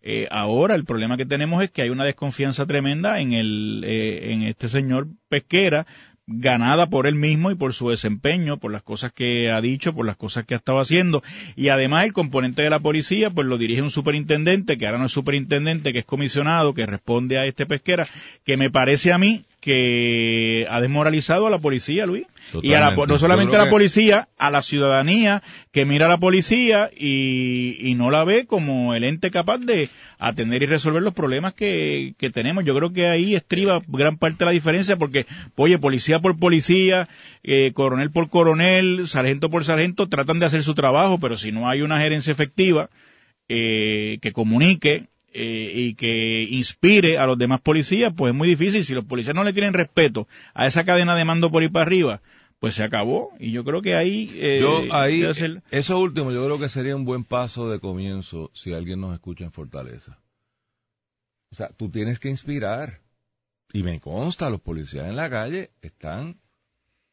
Eh, 0.05 0.27
ahora 0.29 0.75
el 0.75 0.83
problema 0.83 1.15
que 1.15 1.25
tenemos 1.25 1.63
es 1.63 1.72
que 1.72 1.81
hay 1.81 1.89
una 1.89 2.03
desconfianza 2.03 2.65
tremenda 2.65 3.22
en 3.22 3.31
el 3.31 3.83
eh, 3.86 4.33
en 4.33 4.43
este 4.43 4.67
señor 4.67 5.07
Pesquera 5.29 5.88
ganada 6.27 6.88
por 6.88 7.07
él 7.07 7.15
mismo 7.15 7.51
y 7.51 7.55
por 7.55 7.74
su 7.74 7.89
desempeño, 7.89 8.57
por 8.57 8.72
las 8.72 8.83
cosas 8.83 9.12
que 9.12 9.50
ha 9.51 9.62
dicho, 9.62 9.93
por 9.93 10.05
las 10.05 10.17
cosas 10.17 10.45
que 10.45 10.53
ha 10.53 10.57
estado 10.57 10.79
haciendo. 10.79 11.22
Y 11.55 11.69
además 11.69 12.05
el 12.05 12.13
componente 12.13 12.62
de 12.62 12.69
la 12.69 12.79
policía, 12.79 13.29
pues 13.29 13.48
lo 13.48 13.57
dirige 13.57 13.81
un 13.81 13.89
superintendente, 13.89 14.77
que 14.77 14.86
ahora 14.86 15.00
no 15.00 15.05
es 15.05 15.12
superintendente, 15.12 15.91
que 15.91 16.00
es 16.00 16.05
comisionado, 16.05 16.74
que 16.74 16.86
responde 16.86 17.39
a 17.39 17.45
este 17.45 17.65
pesquera, 17.65 18.07
que 18.45 18.57
me 18.57 18.69
parece 18.69 19.12
a 19.12 19.17
mí 19.17 19.45
que 19.63 20.67
ha 20.70 20.82
desmoralizado 20.82 21.48
a 21.48 21.50
la 21.50 21.60
policía, 21.60 22.05
Luis. 22.05 22.25
Y 22.62 22.74
a 22.74 22.82
la, 22.82 22.96
no 22.96 23.17
solamente 23.17 23.55
a 23.55 23.63
la 23.63 23.70
policía, 23.70 24.27
a 24.38 24.51
la 24.51 24.62
ciudadanía 24.62 25.41
que 25.72 25.86
mira 25.86 26.08
a 26.08 26.10
la 26.10 26.17
policía 26.17 26.91
y, 26.93 27.77
y 27.79 27.96
no 27.96 28.12
la 28.12 28.25
ve 28.25 28.46
como 28.46 28.93
el 28.93 29.05
ente 29.05 29.32
capaz 29.32 29.60
de 29.60 29.89
atender 30.20 30.63
y 30.63 30.65
resolver 30.65 31.01
los 31.01 31.13
problemas 31.13 31.53
que, 31.53 32.13
que 32.17 32.29
tenemos. 32.29 32.65
Yo 32.65 32.75
creo 32.75 32.91
que 32.91 33.08
ahí 33.08 33.36
estriba 33.36 33.82
gran 33.88 34.17
parte 34.17 34.39
de 34.39 34.46
la 34.48 34.51
diferencia 34.51 34.98
porque, 34.98 35.25
oye, 35.55 35.79
policía 35.79 36.20
por 36.20 36.38
policía, 36.38 37.08
eh, 37.41 37.72
coronel 37.74 38.12
por 38.12 38.29
coronel, 38.29 39.08
sargento 39.08 39.50
por 39.50 39.63
sargento, 39.63 40.10
tratan 40.10 40.39
de 40.39 40.46
hacer 40.46 40.62
su 40.62 40.74
trabajo, 40.74 41.20
pero 41.22 41.38
si 41.38 41.53
no 41.53 41.70
hay 41.70 41.82
una 41.82 42.00
gerencia 42.00 42.32
efectiva 42.32 42.89
eh, 43.48 44.17
que 44.22 44.34
comunique, 44.34 45.08
eh, 45.33 45.71
y 45.73 45.95
que 45.95 46.43
inspire 46.43 47.17
a 47.17 47.25
los 47.25 47.37
demás 47.37 47.61
policías, 47.61 48.13
pues 48.15 48.31
es 48.31 48.37
muy 48.37 48.47
difícil. 48.47 48.83
Si 48.83 48.93
los 48.93 49.05
policías 49.05 49.35
no 49.35 49.43
le 49.43 49.53
tienen 49.53 49.73
respeto 49.73 50.27
a 50.53 50.65
esa 50.67 50.85
cadena 50.85 51.15
de 51.15 51.25
mando 51.25 51.51
por 51.51 51.63
ir 51.63 51.71
para 51.71 51.85
arriba, 51.85 52.21
pues 52.59 52.75
se 52.75 52.83
acabó. 52.83 53.31
Y 53.39 53.51
yo 53.51 53.63
creo 53.63 53.81
que 53.81 53.95
ahí... 53.95 54.31
eh, 54.35 54.59
Yo 54.61 54.83
ahí, 54.93 55.23
eso 55.71 55.99
último, 55.99 56.31
yo 56.31 56.45
creo 56.45 56.59
que 56.59 56.69
sería 56.69 56.95
un 56.95 57.05
buen 57.05 57.23
paso 57.23 57.69
de 57.69 57.79
comienzo 57.79 58.51
si 58.53 58.73
alguien 58.73 59.01
nos 59.01 59.13
escucha 59.13 59.43
en 59.43 59.51
Fortaleza. 59.51 60.19
O 61.51 61.55
sea, 61.55 61.69
tú 61.69 61.89
tienes 61.89 62.19
que 62.19 62.29
inspirar. 62.29 63.01
Y 63.73 63.83
me 63.83 63.99
consta, 63.99 64.49
los 64.51 64.61
policías 64.61 65.07
en 65.07 65.15
la 65.15 65.29
calle 65.29 65.71
están, 65.81 66.39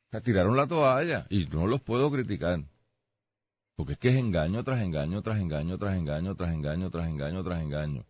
o 0.06 0.10
sea, 0.10 0.20
tiraron 0.20 0.56
la 0.56 0.66
toalla 0.66 1.26
y 1.30 1.46
no 1.46 1.66
los 1.66 1.80
puedo 1.80 2.10
criticar. 2.10 2.60
Porque 3.76 3.94
es 3.94 3.98
que 3.98 4.08
es 4.10 4.16
engaño 4.16 4.62
tras 4.62 4.82
engaño, 4.82 5.22
tras 5.22 5.40
engaño, 5.40 5.78
tras 5.78 5.96
engaño, 5.96 6.34
tras 6.36 6.52
engaño, 6.54 6.90
tras 6.90 7.06
engaño, 7.08 7.42
tras 7.42 7.62
engaño. 7.62 8.04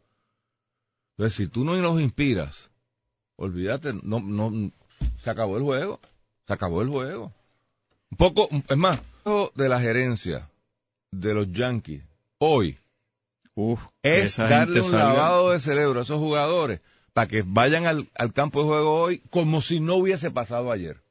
Entonces, 1.20 1.36
si 1.36 1.48
tú 1.48 1.66
no 1.66 1.74
los 1.76 2.00
inspiras, 2.00 2.70
olvídate, 3.36 3.92
no, 3.92 4.20
no, 4.20 4.72
se 5.18 5.28
acabó 5.28 5.58
el 5.58 5.62
juego. 5.62 6.00
Se 6.46 6.54
acabó 6.54 6.80
el 6.80 6.88
juego. 6.88 7.30
Un 8.10 8.16
poco, 8.16 8.48
es 8.50 8.76
más, 8.78 9.02
de 9.54 9.68
la 9.68 9.82
gerencia 9.82 10.48
de 11.10 11.34
los 11.34 11.52
Yankees 11.52 12.02
hoy 12.38 12.78
Uf, 13.54 13.82
es 14.02 14.34
darle 14.38 14.80
un 14.80 14.92
lavado 14.92 15.50
de 15.50 15.60
cerebro 15.60 16.00
a 16.00 16.04
esos 16.04 16.16
jugadores 16.18 16.80
para 17.12 17.26
que 17.28 17.42
vayan 17.46 17.86
al, 17.86 18.08
al 18.14 18.32
campo 18.32 18.62
de 18.62 18.68
juego 18.68 18.94
hoy 19.02 19.18
como 19.28 19.60
si 19.60 19.78
no 19.78 19.96
hubiese 19.96 20.30
pasado 20.30 20.72
ayer. 20.72 21.02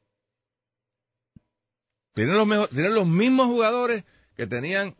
Tienen 2.14 2.34
los, 2.36 2.48
mejor- 2.48 2.68
tienen 2.70 2.96
los 2.96 3.06
mismos 3.06 3.46
jugadores 3.46 4.02
que 4.36 4.48
tenían 4.48 4.96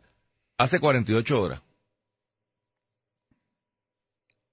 hace 0.57 0.79
48 0.79 1.41
horas. 1.41 1.61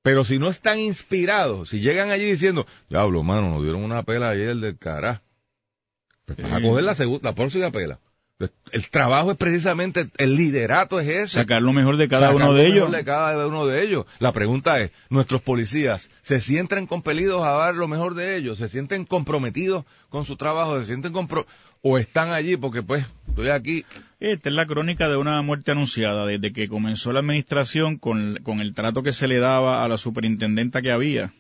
Pero 0.09 0.25
si 0.25 0.39
no 0.39 0.49
están 0.49 0.79
inspirados, 0.81 1.69
si 1.69 1.81
llegan 1.81 2.09
allí 2.11 2.25
diciendo, 2.25 2.65
diablo, 2.89 3.23
mano, 3.23 3.51
nos 3.51 3.63
dieron 3.63 3.85
una 3.85 4.05
pela 4.05 4.31
ayer 4.31 4.57
del 4.57 4.79
cará, 4.79 5.21
pues 6.25 6.39
vas 6.39 6.51
a 6.51 6.57
Sí. 6.57 6.63
coger 6.63 6.85
la 6.85 6.95
segunda, 6.95 7.29
la 7.29 7.35
próxima 7.35 7.71
pela. 7.71 8.01
El 8.71 8.89
trabajo 8.91 9.33
es 9.33 9.37
precisamente, 9.37 10.11
el 10.17 10.37
liderato 10.37 11.01
es 11.01 11.09
ese. 11.09 11.41
sacar 11.41 11.61
lo 11.61 11.73
mejor 11.73 11.97
de 11.97 12.07
cada 12.09 12.27
Sacar 12.27 12.37
uno 12.37 12.47
lo 12.49 12.55
de 12.55 12.69
mejor 12.69 12.77
ellos. 12.77 12.93
de 12.93 13.05
cada 13.05 13.47
uno 13.49 13.67
de 13.67 13.83
ellos. 13.83 14.07
La 14.21 14.33
pregunta 14.33 14.79
es, 14.79 14.93
¿nuestros 15.11 15.43
policías 15.43 16.09
se 16.23 16.41
sienten 16.41 16.87
compelidos 16.87 17.43
a 17.45 17.51
dar 17.55 17.75
lo 17.75 17.89
mejor 17.89 18.15
de 18.15 18.37
ellos? 18.37 18.59
¿Se 18.59 18.69
sienten 18.69 19.05
comprometidos 19.07 19.85
con 20.09 20.25
su 20.25 20.37
trabajo? 20.37 20.79
¿Se 20.79 20.87
sienten 20.87 21.13
compro 21.13 21.47
o 21.83 21.99
están 21.99 22.31
allí 22.31 22.57
porque 22.57 22.85
pues 22.85 23.05
estoy 23.29 23.49
aquí? 23.49 23.85
Esta 24.21 24.49
es 24.51 24.55
la 24.55 24.67
crónica 24.67 25.09
de 25.09 25.17
una 25.17 25.43
muerte 25.43 25.73
anunciada 25.73 26.25
desde 26.25 26.53
que 26.53 26.69
comenzó 26.69 27.11
la 27.11 27.19
administración 27.19 27.99
con, 27.99 28.37
con 28.45 28.61
el 28.61 28.73
trato 28.73 29.03
que 29.03 29.13
se 29.13 29.27
le 29.27 29.41
daba 29.41 29.83
a 29.85 29.89
la 29.89 29.99
superintendenta 29.99 30.81
que 30.81 30.93
había. 30.93 31.33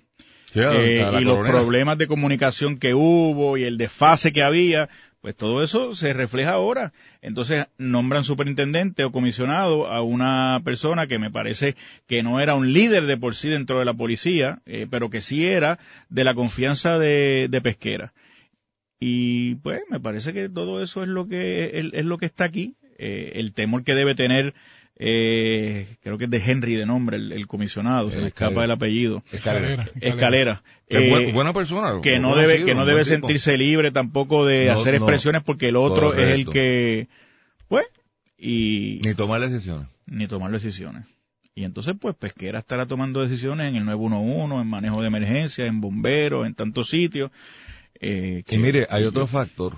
Sí, 0.46 0.60
Eh, 0.60 1.06
y 1.20 1.24
los 1.24 1.46
problemas 1.46 1.98
de 1.98 2.06
comunicación 2.06 2.78
que 2.78 2.94
hubo 2.94 3.58
y 3.58 3.64
el 3.64 3.76
desfase 3.76 4.32
que 4.32 4.42
había, 4.42 4.88
pues 5.20 5.36
todo 5.36 5.62
eso 5.62 5.94
se 5.94 6.12
refleja 6.12 6.52
ahora. 6.52 6.92
Entonces 7.22 7.66
nombran 7.76 8.24
superintendente 8.24 9.04
o 9.04 9.12
comisionado 9.12 9.86
a 9.88 10.02
una 10.02 10.60
persona 10.64 11.06
que 11.06 11.18
me 11.18 11.30
parece 11.30 11.74
que 12.06 12.22
no 12.22 12.40
era 12.40 12.54
un 12.54 12.72
líder 12.72 13.06
de 13.06 13.16
por 13.16 13.34
sí 13.34 13.48
dentro 13.48 13.78
de 13.78 13.84
la 13.84 13.94
policía, 13.94 14.60
eh, 14.66 14.86
pero 14.88 15.10
que 15.10 15.20
sí 15.20 15.46
era 15.46 15.78
de 16.08 16.24
la 16.24 16.34
confianza 16.34 16.98
de, 16.98 17.60
pesquera. 17.62 18.12
Y 19.00 19.56
pues 19.56 19.82
me 19.90 20.00
parece 20.00 20.32
que 20.32 20.48
todo 20.48 20.82
eso 20.82 21.02
es 21.02 21.08
lo 21.08 21.28
que 21.28 21.78
es, 21.78 21.86
es 21.92 22.04
lo 22.04 22.18
que 22.18 22.26
está 22.26 22.44
aquí. 22.44 22.74
Eh, 23.00 23.32
el 23.36 23.52
temor 23.52 23.84
que 23.84 23.94
debe 23.94 24.16
tener, 24.16 24.54
eh, 25.00 25.96
creo 26.02 26.18
que 26.18 26.24
es 26.24 26.30
de 26.30 26.38
Henry 26.44 26.74
de 26.74 26.84
nombre, 26.84 27.16
el, 27.16 27.30
el 27.32 27.46
comisionado, 27.46 28.10
se 28.10 28.16
El 28.16 28.22
me 28.22 28.28
escapa 28.28 28.50
escalera. 28.50 28.64
el 28.64 28.70
apellido. 28.72 29.22
Escalera. 29.32 29.90
Escalera. 30.00 30.62
Que 30.88 30.98
Eh, 30.98 31.10
buen- 31.10 31.32
buena 31.34 31.52
persona. 31.52 32.00
que 32.02 32.18
no 32.18 32.34
debe 32.36 32.64
que 32.64 32.74
no 32.74 32.84
debe 32.84 33.04
sentirse 33.04 33.56
libre 33.56 33.92
tampoco 33.92 34.44
de 34.44 34.66
No, 34.66 34.72
hacer 34.72 34.94
no. 34.94 34.98
expresiones 35.04 35.42
porque 35.44 35.68
el 35.68 35.76
otro 35.76 36.14
es 36.14 36.28
el 36.30 36.46
que 36.48 37.08
pues 37.68 37.86
y 38.36 39.00
Ni 39.04 39.14
tomar 39.14 39.40
decisiones. 39.40 39.86
ni 40.06 40.26
tomar 40.26 40.50
decisiones 40.50 41.04
y 41.54 41.64
entonces 41.64 41.94
pues 42.00 42.14
Pesquera 42.16 42.58
estará 42.60 42.86
tomando 42.86 43.20
decisiones 43.20 43.68
en 43.68 43.76
el 43.76 43.84
911 43.84 44.62
en 44.62 44.66
manejo 44.68 45.00
de 45.02 45.08
emergencia 45.08 45.66
en 45.66 45.80
bomberos 45.80 46.46
en 46.46 46.54
tantos 46.54 46.88
sitios 46.88 47.30
eh, 48.00 48.42
que- 48.46 48.54
Y 48.56 48.58
mire, 48.58 48.86
hay 48.90 49.04
otro 49.04 49.26
factor 49.26 49.74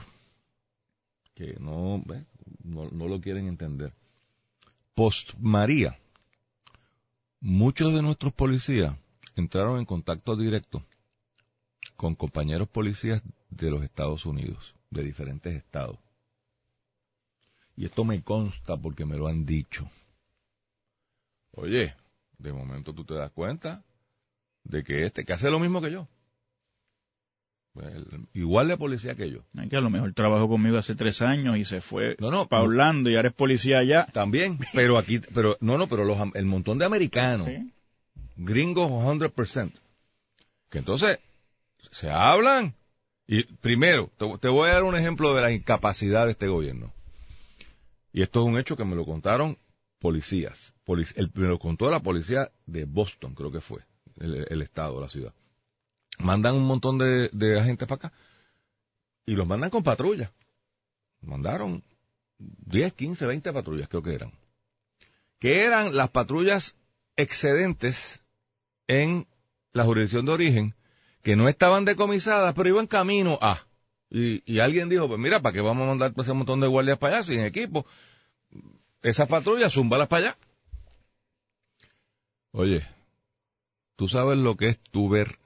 que 1.34 1.56
no, 1.58 2.02
no, 2.64 2.88
no 2.90 3.08
lo 3.08 3.20
quieren 3.20 3.48
entender. 3.48 3.92
Post 5.00 5.32
María, 5.38 5.98
muchos 7.40 7.94
de 7.94 8.02
nuestros 8.02 8.34
policías 8.34 8.94
entraron 9.34 9.78
en 9.78 9.86
contacto 9.86 10.36
directo 10.36 10.84
con 11.96 12.14
compañeros 12.14 12.68
policías 12.68 13.22
de 13.48 13.70
los 13.70 13.82
Estados 13.82 14.26
Unidos, 14.26 14.74
de 14.90 15.02
diferentes 15.02 15.54
estados. 15.54 15.96
Y 17.76 17.86
esto 17.86 18.04
me 18.04 18.22
consta 18.22 18.76
porque 18.76 19.06
me 19.06 19.16
lo 19.16 19.26
han 19.26 19.46
dicho. 19.46 19.90
Oye, 21.52 21.94
de 22.36 22.52
momento 22.52 22.92
tú 22.92 23.02
te 23.02 23.14
das 23.14 23.30
cuenta 23.30 23.82
de 24.64 24.84
que 24.84 25.06
este, 25.06 25.24
que 25.24 25.32
hace 25.32 25.50
lo 25.50 25.60
mismo 25.60 25.80
que 25.80 25.92
yo, 25.92 26.08
el- 27.88 28.26
igual 28.34 28.68
de 28.68 28.76
policía 28.76 29.14
que 29.14 29.30
yo. 29.30 29.40
Ay, 29.56 29.68
que 29.68 29.76
a 29.76 29.80
lo 29.80 29.90
mejor 29.90 30.12
trabajó 30.14 30.48
conmigo 30.48 30.78
hace 30.78 30.94
tres 30.94 31.22
años 31.22 31.56
y 31.56 31.64
se 31.64 31.80
fue 31.80 32.16
No, 32.18 32.30
no, 32.30 32.46
pa' 32.48 32.62
Orlando 32.62 33.10
y 33.10 33.16
ahora 33.16 33.28
es 33.28 33.34
policía 33.34 33.78
allá 33.78 34.06
También, 34.12 34.58
pero 34.74 34.98
aquí, 34.98 35.20
pero 35.34 35.56
no, 35.60 35.78
no, 35.78 35.86
pero 35.88 36.04
los, 36.04 36.18
el 36.34 36.46
montón 36.46 36.78
de 36.78 36.84
americanos, 36.84 37.46
Sí. 37.46 37.72
gringos 38.36 38.90
100%, 38.90 39.72
que 40.70 40.78
entonces 40.78 41.18
se 41.90 42.10
hablan 42.10 42.74
y 43.26 43.44
primero, 43.44 44.10
te, 44.18 44.26
te 44.38 44.48
voy 44.48 44.68
a 44.70 44.74
dar 44.74 44.82
un 44.84 44.96
ejemplo 44.96 45.34
de 45.34 45.42
la 45.42 45.52
incapacidad 45.52 46.26
de 46.26 46.32
este 46.32 46.48
gobierno. 46.48 46.92
y 48.12 48.22
esto 48.22 48.40
es 48.40 48.46
un 48.46 48.58
hecho 48.58 48.76
que 48.76 48.84
me 48.84 48.96
lo 48.96 49.04
contaron 49.04 49.56
policías, 50.00 50.74
me 51.34 51.46
lo 51.46 51.58
contó 51.58 51.90
la 51.90 52.00
policía 52.00 52.50
de 52.66 52.84
Boston, 52.86 53.34
creo 53.34 53.52
que 53.52 53.60
fue, 53.60 53.80
el, 54.18 54.62
estado, 54.62 55.00
la 55.00 55.08
ciudad. 55.08 55.32
Mandan 56.20 56.54
un 56.54 56.66
montón 56.66 56.98
de, 56.98 57.58
agentes 57.58 57.88
para 57.88 58.08
acá 58.08 58.12
y 59.26 59.34
los 59.34 59.46
mandan 59.46 59.70
con 59.70 59.82
patrullas. 59.82 60.30
Mandaron 61.22 61.82
10, 62.38 62.92
15, 62.94 63.26
20 63.26 63.52
patrullas, 63.52 63.88
creo 63.88 64.02
que 64.02 64.14
eran. 64.14 64.32
Que 65.38 65.64
eran 65.64 65.96
las 65.96 66.10
patrullas 66.10 66.76
excedentes 67.16 68.22
en 68.86 69.26
la 69.72 69.84
jurisdicción 69.84 70.26
de 70.26 70.32
origen, 70.32 70.74
que 71.22 71.36
no 71.36 71.48
estaban 71.48 71.84
decomisadas, 71.84 72.54
pero 72.54 72.68
iban 72.68 72.86
camino 72.86 73.38
a. 73.40 73.66
Y, 74.10 74.58
alguien 74.58 74.88
dijo, 74.88 75.06
pues 75.06 75.20
mira, 75.20 75.40
¿para 75.40 75.52
qué 75.52 75.60
vamos 75.60 75.84
a 75.84 75.88
mandar 75.88 76.12
ese 76.16 76.32
montón 76.32 76.60
de 76.60 76.66
guardias 76.66 76.98
para 76.98 77.16
allá 77.16 77.24
sin 77.24 77.40
equipo? 77.40 77.86
Esas 79.02 79.28
patrullas, 79.28 79.72
zumbalas 79.72 80.08
para 80.08 80.30
allá. 80.30 80.38
Oye, 82.52 82.84
tú 83.96 84.08
sabes 84.08 84.36
lo 84.36 84.56
que 84.56 84.70
es 84.70 84.80
tu 84.80 85.08
ver 85.08 85.39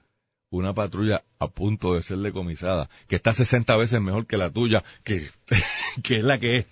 una 0.56 0.74
patrulla 0.74 1.24
a 1.38 1.48
punto 1.48 1.94
de 1.94 2.02
ser 2.02 2.18
decomisada, 2.18 2.88
que 3.08 3.16
está 3.16 3.32
60 3.32 3.76
veces 3.76 4.00
mejor 4.00 4.26
que 4.26 4.36
la 4.36 4.50
tuya, 4.50 4.82
que, 5.02 5.28
que 6.02 6.16
es 6.16 6.24
la 6.24 6.38
que 6.38 6.58
es. 6.58 6.66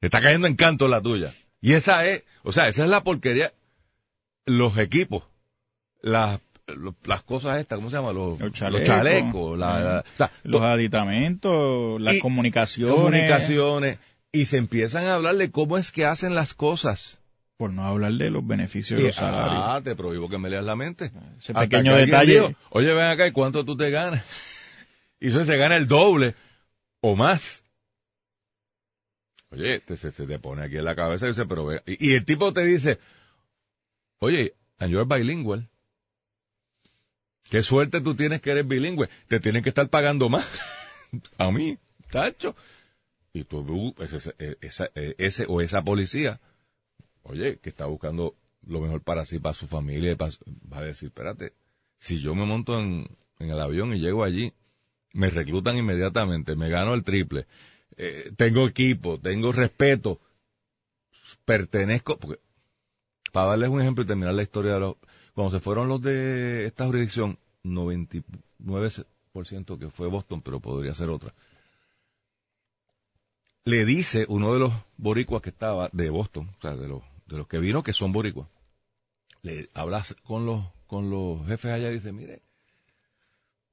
Está 0.00 0.20
cayendo 0.20 0.46
en 0.46 0.56
canto 0.56 0.88
la 0.88 1.00
tuya. 1.00 1.32
Y 1.60 1.74
esa 1.74 2.04
es, 2.06 2.24
o 2.42 2.52
sea, 2.52 2.68
esa 2.68 2.84
es 2.84 2.90
la 2.90 3.04
porquería. 3.04 3.52
Los 4.46 4.76
equipos, 4.78 5.24
las 6.00 6.40
las 7.04 7.22
cosas 7.22 7.58
estas, 7.58 7.76
¿cómo 7.78 7.90
se 7.90 7.96
llama? 7.96 8.12
Los, 8.12 8.38
chalecos, 8.52 9.58
los 10.44 10.62
aditamentos, 10.62 12.00
las 12.00 12.16
comunicaciones. 12.20 12.94
Comunicaciones. 12.94 13.98
Y 14.32 14.46
se 14.46 14.56
empiezan 14.56 15.06
a 15.06 15.14
hablar 15.14 15.36
de 15.36 15.50
cómo 15.50 15.76
es 15.76 15.90
que 15.92 16.06
hacen 16.06 16.34
las 16.34 16.54
cosas. 16.54 17.20
Por 17.56 17.72
no 17.72 17.84
hablar 17.84 18.12
de 18.14 18.30
los 18.30 18.46
beneficios 18.46 19.00
de 19.00 19.08
los 19.08 19.16
salarios. 19.16 19.62
Ah, 19.64 19.80
te 19.82 19.94
prohíbo 19.94 20.28
que 20.28 20.38
me 20.38 20.50
leas 20.50 20.64
la 20.64 20.74
mente. 20.74 21.12
Ese 21.38 21.54
pequeño 21.54 21.96
detalle. 21.96 22.56
Oye, 22.70 22.92
ven 22.92 23.04
acá, 23.04 23.26
¿y 23.26 23.32
cuánto 23.32 23.64
tú 23.64 23.76
te 23.76 23.90
ganas? 23.90 24.24
Y 25.20 25.28
eso 25.28 25.44
se 25.44 25.56
gana 25.56 25.76
el 25.76 25.86
doble 25.86 26.34
o 27.00 27.14
más. 27.14 27.62
Oye, 29.50 29.80
se, 29.96 30.10
te 30.10 30.38
pone 30.40 30.62
aquí 30.62 30.78
en 30.78 30.84
la 30.84 30.96
cabeza 30.96 31.26
y 31.26 31.28
dice, 31.28 31.46
pero 31.46 31.66
ve. 31.66 31.80
Y, 31.86 32.14
el 32.14 32.24
tipo 32.24 32.52
te 32.52 32.64
dice, 32.64 32.98
oye, 34.18 34.54
and 34.78 34.90
you're 34.90 35.04
bilingual. 35.04 35.68
Qué 37.50 37.62
suerte 37.62 38.00
tú 38.00 38.16
tienes 38.16 38.40
que 38.40 38.50
eres 38.50 38.66
bilingüe. 38.66 39.08
Te 39.28 39.38
tienen 39.38 39.62
que 39.62 39.68
estar 39.68 39.88
pagando 39.88 40.28
más. 40.28 40.48
a 41.38 41.52
mí, 41.52 41.78
tacho. 42.10 42.56
Y 43.34 43.44
tú, 43.44 43.94
ese, 43.98 44.34
esa, 44.60 44.90
ese 44.94 45.46
o 45.48 45.60
esa 45.60 45.84
policía, 45.84 46.40
oye, 47.24 47.58
que 47.58 47.70
está 47.70 47.86
buscando 47.86 48.36
lo 48.66 48.80
mejor 48.80 49.02
para 49.02 49.24
sí, 49.24 49.38
para 49.38 49.54
su 49.54 49.66
familia, 49.66 50.16
va 50.16 50.78
a 50.78 50.82
decir, 50.82 51.08
espérate, 51.08 51.52
si 51.98 52.18
yo 52.18 52.34
me 52.34 52.44
monto 52.44 52.78
en, 52.78 53.06
el 53.38 53.60
avión 53.60 53.94
y 53.94 54.00
llego 54.00 54.24
allí, 54.24 54.52
me 55.12 55.30
reclutan 55.30 55.76
inmediatamente, 55.76 56.56
me 56.56 56.68
gano 56.68 56.94
el 56.94 57.04
triple, 57.04 57.46
eh, 57.96 58.32
tengo 58.36 58.66
equipo, 58.66 59.18
tengo 59.18 59.52
respeto, 59.52 60.20
pertenezco, 61.44 62.18
porque, 62.18 62.40
para 63.32 63.50
darles 63.50 63.70
un 63.70 63.80
ejemplo 63.80 64.04
y 64.04 64.06
terminar 64.06 64.34
la 64.34 64.42
historia 64.42 64.74
de 64.74 64.80
los, 64.80 64.96
cuando 65.34 65.56
se 65.56 65.60
fueron 65.60 65.88
los 65.88 66.02
de 66.02 66.66
esta 66.66 66.86
jurisdicción, 66.86 67.38
99% 67.64 69.78
que 69.78 69.90
fue 69.90 70.08
Boston, 70.08 70.42
pero 70.42 70.60
podría 70.60 70.94
ser 70.94 71.10
otra. 71.10 71.34
Le 73.64 73.84
dice 73.84 74.26
uno 74.28 74.52
de 74.52 74.60
los 74.60 74.72
boricuas 74.96 75.40
que 75.40 75.50
estaba 75.50 75.88
de 75.92 76.10
Boston, 76.10 76.50
o 76.58 76.60
sea, 76.60 76.76
de 76.76 76.88
los, 76.88 77.02
de 77.32 77.38
los 77.38 77.48
que 77.48 77.58
vino 77.58 77.82
que 77.82 77.94
son 77.94 78.12
boricuas, 78.12 78.46
le 79.40 79.70
hablas 79.72 80.14
con 80.22 80.44
los, 80.44 80.62
con 80.86 81.08
los 81.08 81.46
jefes 81.46 81.72
allá 81.72 81.90
y 81.90 81.94
dice, 81.94 82.12
mire, 82.12 82.42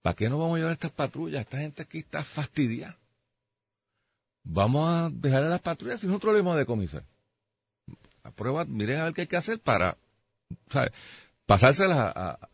¿para 0.01 0.15
qué 0.15 0.29
no 0.29 0.39
vamos 0.39 0.55
a 0.55 0.57
llevar 0.59 0.71
estas 0.71 0.91
patrullas? 0.91 1.41
Esta 1.41 1.57
gente 1.57 1.81
aquí 1.81 1.99
está 1.99 2.23
fastidiada. 2.23 2.97
Vamos 4.43 4.89
a 4.89 5.09
dejar 5.09 5.43
a 5.43 5.49
las 5.49 5.61
patrullas 5.61 6.01
y 6.03 6.07
nosotros 6.07 6.33
le 6.33 6.39
vamos 6.39 6.55
a 6.55 6.59
decomisar. 6.59 7.03
A 8.23 8.31
prueba, 8.31 8.63
miren 8.63 9.01
a 9.01 9.03
ver 9.03 9.13
qué 9.13 9.21
hay 9.21 9.27
que 9.27 9.37
hacer 9.37 9.59
para, 9.59 9.97
¿sabe? 10.69 10.93
pasárselas 11.45 11.97
a, 12.15 12.49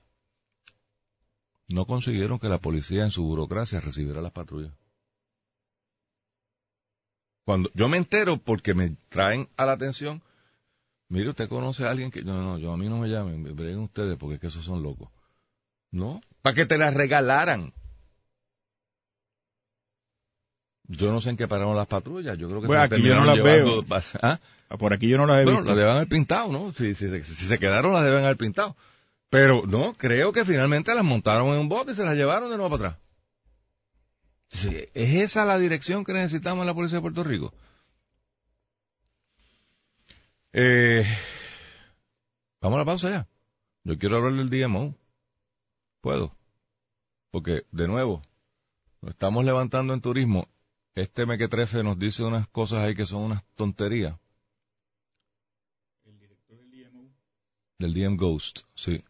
no 1.68 1.86
consiguieron 1.86 2.40
que 2.40 2.50
la 2.50 2.58
policía 2.58 3.04
en 3.04 3.12
su 3.12 3.24
burocracia 3.24 3.80
recibiera 3.80 4.22
las 4.22 4.32
patrullas. 4.32 4.74
Cuando 7.44 7.70
yo 7.76 7.88
me 7.88 7.98
entero 7.98 8.38
porque 8.38 8.74
me 8.74 8.98
traen 9.10 9.48
a 9.56 9.68
la 9.68 9.74
atención, 9.74 10.24
mire, 11.10 11.30
usted 11.30 11.50
conoce 11.50 11.86
a 11.86 11.92
alguien 11.92 12.12
que, 12.12 12.24
no, 12.24 12.42
no, 12.42 12.58
yo 12.58 12.72
a 12.72 12.78
mí 12.78 12.88
no 12.90 12.98
me 12.98 13.10
llamen, 13.10 13.42
me 13.42 13.52
breguen 13.52 13.80
ustedes 13.80 14.18
porque 14.18 14.36
es 14.36 14.42
que 14.42 14.48
esos 14.48 14.66
son 14.66 14.84
locos. 14.84 15.10
No, 15.92 16.22
para 16.42 16.56
que 16.56 16.66
te 16.66 16.78
las 16.78 16.94
regalaran. 16.94 17.74
Yo 20.88 21.12
no 21.12 21.20
sé 21.20 21.32
en 21.32 21.38
qué 21.38 21.48
pararon 21.48 21.76
las 21.76 21.88
patrullas, 21.88 22.38
yo 22.38 22.48
creo 22.48 22.62
que 22.62 22.68
se 22.68 22.78
aquí 22.78 23.02
yo 23.02 23.16
no 23.16 23.26
las 23.26 23.44
veo. 23.44 23.84
¿Ah? 24.22 24.40
Por 24.78 24.94
aquí 24.94 25.08
yo 25.08 25.18
no 25.18 25.26
las 25.26 25.42
he 25.42 25.44
bueno, 25.44 25.62
las 25.62 25.76
deben 25.76 25.96
haber 25.96 26.08
pintado, 26.08 26.52
¿no? 26.52 26.72
Si, 26.72 26.94
si, 26.94 27.10
si 27.24 27.46
se 27.46 27.58
quedaron, 27.58 27.94
las 27.94 28.04
deben 28.04 28.24
haber 28.24 28.38
pintado. 28.38 28.76
Pero 29.30 29.64
no, 29.66 29.96
creo 29.98 30.32
que 30.32 30.46
finalmente 30.46 30.94
las 30.94 31.04
montaron 31.04 31.50
en 31.50 31.60
un 31.60 31.70
bote 31.70 31.94
y 31.94 31.96
se 31.96 32.04
las 32.04 32.16
llevaron 32.16 32.50
de 32.50 32.58
nuevo 32.58 32.78
para 32.78 32.90
atrás. 32.90 33.06
¿Es 34.94 35.16
esa 35.16 35.46
la 35.46 35.58
dirección 35.58 36.04
que 36.04 36.14
necesitamos 36.14 36.62
en 36.62 36.68
la 36.68 36.74
Policía 36.74 36.98
de 36.98 37.02
Puerto 37.02 37.24
Rico? 37.24 37.54
Eh, 40.58 41.04
vamos 42.62 42.78
a 42.78 42.80
la 42.80 42.86
pausa 42.86 43.10
ya. 43.10 43.28
Yo 43.84 43.98
quiero 43.98 44.18
hablar 44.18 44.34
del 44.34 44.50
DMO. 44.50 44.96
¿Puedo? 46.00 46.34
Porque, 47.30 47.66
de 47.72 47.88
nuevo, 47.88 48.22
nos 49.02 49.12
estamos 49.12 49.44
levantando 49.44 49.94
en 49.94 50.00
turismo. 50.00 50.48
Este 50.94 51.26
mequetrefe 51.26 51.84
nos 51.84 52.00
dice 52.00 52.24
unas 52.24 52.48
cosas 52.48 52.80
ahí 52.80 52.96
que 52.96 53.06
son 53.06 53.24
unas 53.24 53.44
tonterías. 53.56 54.18
El 56.06 56.18
director 56.20 56.58
del 56.58 56.72
DMO. 56.72 57.10
Del 57.78 57.94
DM 57.94 58.16
Ghost, 58.16 58.60
sí 58.76 59.04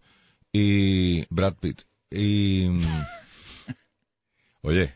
y 0.57 1.25
Brad 1.29 1.55
Pitt. 1.55 1.81
Y. 2.09 2.67
Oye, 4.61 4.93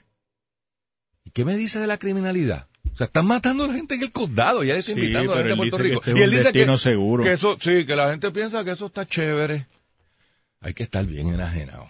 ¿qué 1.33 1.43
me 1.43 1.57
dice 1.57 1.79
de 1.79 1.87
la 1.87 1.97
criminalidad? 1.97 2.68
O 2.93 2.97
sea, 2.97 3.05
están 3.05 3.25
matando 3.25 3.63
a 3.63 3.67
la 3.67 3.73
gente 3.73 3.95
en 3.95 4.03
el 4.03 4.11
condado, 4.11 4.63
ya 4.63 4.73
le 4.73 4.79
está 4.79 4.91
invitando 4.91 5.33
a 5.33 5.37
la 5.37 5.43
gente 5.43 5.49
de 5.49 5.69
Puerto 5.69 5.77
Rico. 5.77 6.01
y 6.05 6.21
él 6.21 6.31
dice 6.31 6.51
que, 6.51 6.77
seguro. 6.77 7.23
que 7.23 7.33
eso, 7.33 7.57
sí, 7.59 7.85
que 7.85 7.95
la 7.95 8.09
gente 8.11 8.31
piensa 8.31 8.63
que 8.63 8.71
eso 8.71 8.87
está 8.87 9.05
chévere. 9.05 9.67
Hay 10.61 10.73
que 10.73 10.83
estar 10.83 11.05
bien 11.05 11.29
enajenado. 11.29 11.87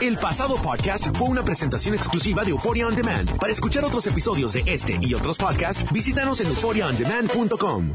El 0.00 0.16
pasado 0.16 0.60
podcast 0.60 1.16
fue 1.16 1.28
una 1.28 1.44
presentación 1.44 1.94
exclusiva 1.94 2.44
de 2.44 2.50
Euphoria 2.50 2.86
On 2.86 2.94
Demand. 2.94 3.38
Para 3.38 3.52
escuchar 3.52 3.84
otros 3.84 4.06
episodios 4.06 4.52
de 4.52 4.62
este 4.66 4.98
y 5.00 5.14
otros 5.14 5.38
podcasts, 5.38 5.90
visítanos 5.92 6.40
en 6.40 6.48
euphoriaondemand.com. 6.48 7.92